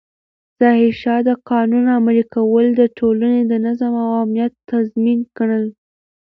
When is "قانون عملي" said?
1.49-2.23